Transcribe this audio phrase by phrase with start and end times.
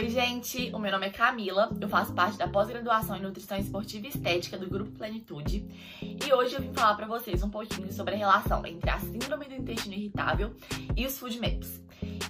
[0.00, 0.70] Oi, gente!
[0.72, 4.56] O meu nome é Camila, eu faço parte da pós-graduação em Nutrição Esportiva e Estética
[4.56, 5.62] do Grupo Plenitude
[6.00, 9.44] e hoje eu vim falar pra vocês um pouquinho sobre a relação entre a Síndrome
[9.44, 10.56] do Intestino Irritável
[10.96, 11.82] e os Food Maps.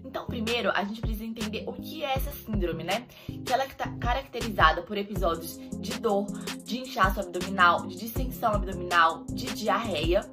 [0.04, 3.06] Então, primeiro, a gente precisa entender o que é essa síndrome, né?
[3.46, 3.68] Que ela é
[4.00, 6.26] caracterizada por episódios de dor,
[6.64, 10.28] de inchaço abdominal, de distensão abdominal, de diarreia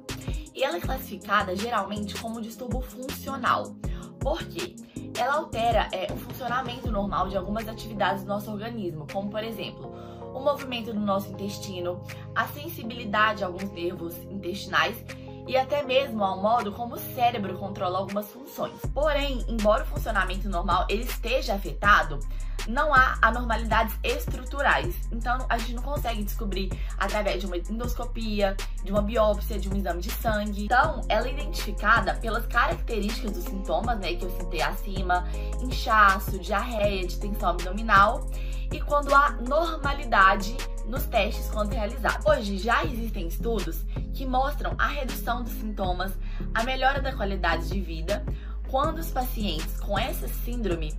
[0.52, 3.76] e ela é classificada geralmente como distúrbio funcional.
[4.18, 4.74] Por quê?
[5.18, 9.92] Ela altera é, o funcionamento normal de algumas atividades do nosso organismo, como por exemplo,
[10.32, 12.00] o movimento do nosso intestino,
[12.34, 15.04] a sensibilidade a alguns nervos intestinais
[15.46, 18.80] e até mesmo ao modo como o cérebro controla algumas funções.
[18.94, 22.20] Porém, embora o funcionamento normal ele esteja afetado,
[22.68, 24.94] não há anormalidades estruturais.
[25.10, 28.54] Então, a gente não consegue descobrir através de uma endoscopia,
[28.84, 30.66] de uma biópsia, de um exame de sangue.
[30.66, 35.26] Então, ela é identificada pelas características dos sintomas, né, que eu citei acima,
[35.60, 38.28] inchaço, diarreia, distensão abdominal,
[38.70, 40.54] e quando há normalidade
[40.88, 42.24] nos testes quando realizados.
[42.24, 46.12] Hoje já existem estudos que mostram a redução dos sintomas,
[46.54, 48.24] a melhora da qualidade de vida,
[48.70, 50.92] quando os pacientes com essa síndrome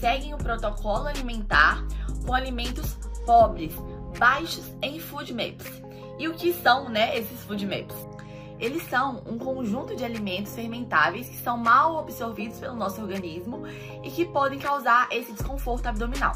[0.00, 1.84] seguem o protocolo alimentar
[2.24, 3.74] com alimentos pobres,
[4.18, 5.82] baixos em food maps.
[6.18, 7.96] E o que são, né, esses food maps?
[8.60, 13.66] Eles são um conjunto de alimentos fermentáveis que são mal absorvidos pelo nosso organismo
[14.02, 16.34] e que podem causar esse desconforto abdominal.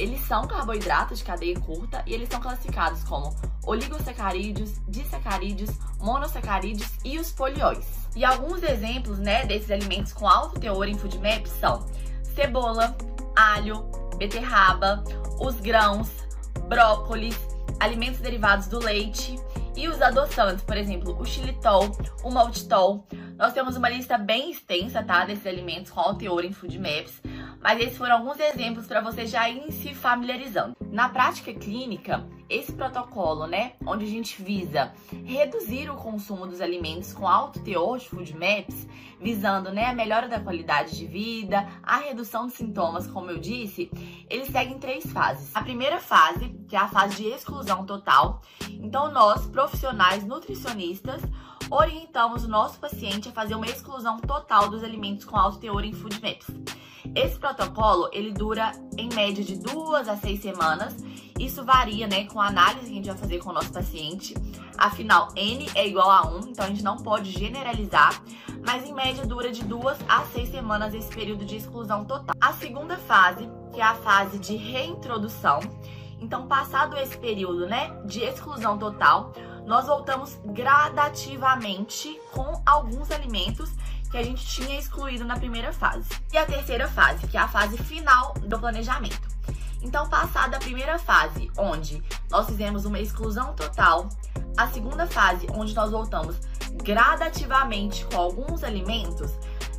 [0.00, 7.18] Eles são carboidratos de cadeia curta e eles são classificados como oligosacarídeos, disacarídeos, monossacarídeos e
[7.18, 7.86] os polióis.
[8.16, 11.86] E alguns exemplos, né, desses alimentos com alto teor em food map são
[12.34, 12.96] cebola,
[13.36, 13.82] alho,
[14.16, 15.04] beterraba,
[15.38, 16.08] os grãos,
[16.66, 17.38] brócolis,
[17.78, 19.38] alimentos derivados do leite
[19.76, 23.06] e os adoçantes, por exemplo, o xilitol, o maltitol.
[23.36, 27.20] Nós temos uma lista bem extensa, tá, desses alimentos com alto teor em food maps,
[27.60, 30.74] mas esses foram alguns exemplos para você já ir se familiarizando.
[30.90, 34.92] Na prática clínica, esse protocolo, né, onde a gente visa
[35.24, 38.88] reduzir o consumo dos alimentos com alto teor de food maps,
[39.20, 43.90] visando, né, a melhora da qualidade de vida, a redução de sintomas, como eu disse,
[44.28, 45.54] eles seguem três fases.
[45.54, 48.40] A primeira fase, que é a fase de exclusão total.
[48.68, 51.22] Então, nós, profissionais nutricionistas,
[51.70, 55.92] orientamos o nosso paciente a fazer uma exclusão total dos alimentos com alto teor em
[55.92, 56.48] food maps.
[57.14, 60.96] Esse protocolo, ele dura em média de duas a seis semanas.
[61.38, 64.34] Isso varia, né, com a análise que a gente vai fazer com o nosso paciente.
[64.76, 68.22] Afinal, N é igual a 1, então a gente não pode generalizar,
[68.66, 72.34] mas em média dura de duas a seis semanas esse período de exclusão total.
[72.40, 75.60] A segunda fase, que é a fase de reintrodução,
[76.20, 79.32] então passado esse período, né, de exclusão total,
[79.70, 83.70] nós voltamos gradativamente com alguns alimentos
[84.10, 86.08] que a gente tinha excluído na primeira fase.
[86.32, 89.28] E a terceira fase, que é a fase final do planejamento.
[89.80, 94.08] Então, passada a primeira fase, onde nós fizemos uma exclusão total,
[94.56, 96.34] a segunda fase, onde nós voltamos
[96.82, 99.30] gradativamente com alguns alimentos,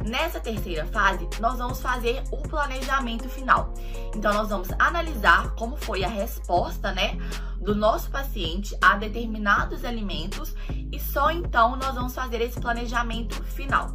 [0.05, 3.73] nessa terceira fase, nós vamos fazer o planejamento final.
[4.15, 7.17] Então, nós vamos analisar como foi a resposta, né,
[7.59, 10.55] do nosso paciente a determinados alimentos
[10.91, 13.93] e só então nós vamos fazer esse planejamento final.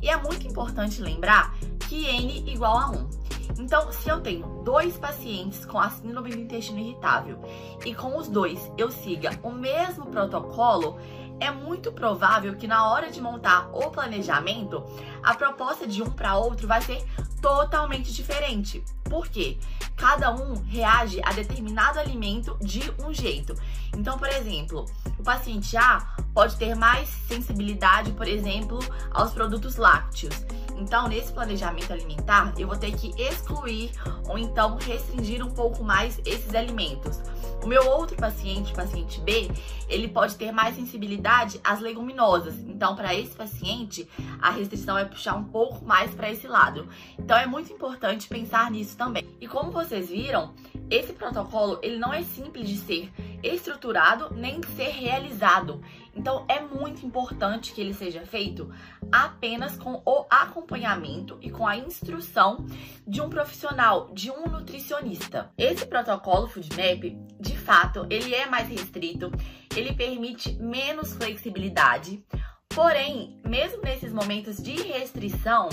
[0.00, 1.54] E é muito importante lembrar
[1.88, 3.10] que N igual a 1.
[3.58, 7.38] Então, se eu tenho dois pacientes com a síndrome do intestino irritável
[7.84, 10.98] e com os dois eu siga o mesmo protocolo,
[11.40, 14.84] é muito provável que na hora de montar o planejamento,
[15.22, 17.04] a proposta de um para outro vai ser
[17.40, 18.84] totalmente diferente.
[19.04, 19.58] Por quê?
[19.96, 23.54] Cada um reage a determinado alimento de um jeito.
[23.96, 24.86] Então, por exemplo,
[25.18, 28.78] o paciente A pode ter mais sensibilidade, por exemplo,
[29.10, 30.34] aos produtos lácteos.
[30.80, 33.92] Então, nesse planejamento alimentar, eu vou ter que excluir
[34.26, 37.20] ou então restringir um pouco mais esses alimentos.
[37.62, 39.50] O meu outro paciente, paciente B,
[39.86, 42.54] ele pode ter mais sensibilidade às leguminosas.
[42.60, 44.08] Então, para esse paciente,
[44.40, 46.88] a restrição vai puxar um pouco mais para esse lado.
[47.18, 49.28] Então, é muito importante pensar nisso também.
[49.38, 50.54] E como vocês viram,
[50.88, 53.12] esse protocolo, ele não é simples de ser
[53.42, 55.82] estruturado nem ser realizado.
[56.14, 58.72] Então é muito importante que ele seja feito
[59.10, 62.66] apenas com o acompanhamento e com a instrução
[63.06, 65.50] de um profissional, de um nutricionista.
[65.56, 69.30] Esse protocolo FoodMap, de fato, ele é mais restrito,
[69.74, 72.24] ele permite menos flexibilidade.
[72.68, 75.68] Porém, mesmo nesses momentos de restrição,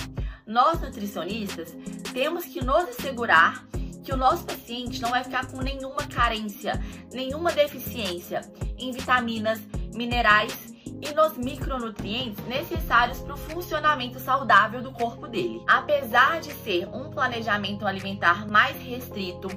[0.46, 1.76] nós nutricionistas
[2.12, 3.64] temos que nos assegurar
[4.08, 6.82] que o nosso paciente não vai ficar com nenhuma carência,
[7.12, 8.40] nenhuma deficiência
[8.78, 9.60] em vitaminas,
[9.94, 15.62] minerais e nos micronutrientes necessários para o funcionamento saudável do corpo dele.
[15.68, 19.48] Apesar de ser um planejamento alimentar mais restrito,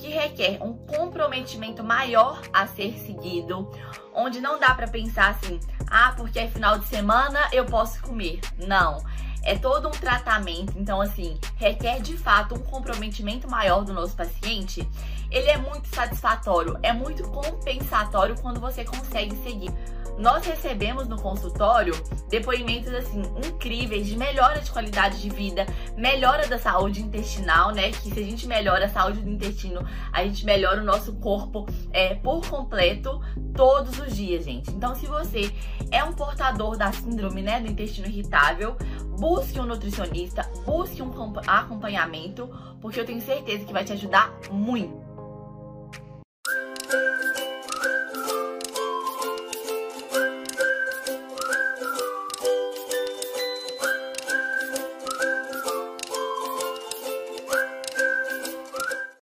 [0.00, 3.70] que requer um comprometimento maior a ser seguido,
[4.12, 8.40] onde não dá para pensar assim, ah, porque é final de semana eu posso comer.
[8.66, 8.98] Não.
[9.44, 14.88] É todo um tratamento, então assim, requer de fato um comprometimento maior do nosso paciente.
[15.30, 19.72] Ele é muito satisfatório, é muito compensatório quando você consegue seguir
[20.18, 21.94] nós recebemos no consultório
[22.28, 25.66] depoimentos assim incríveis de melhora de qualidade de vida,
[25.96, 27.90] melhora da saúde intestinal, né?
[27.90, 31.66] Que se a gente melhora a saúde do intestino, a gente melhora o nosso corpo
[31.90, 33.20] é, por completo
[33.54, 34.70] todos os dias, gente.
[34.70, 35.52] Então, se você
[35.90, 38.76] é um portador da síndrome, né, do intestino irritável,
[39.18, 41.12] busque um nutricionista, busque um
[41.46, 42.48] acompanhamento,
[42.80, 45.01] porque eu tenho certeza que vai te ajudar muito.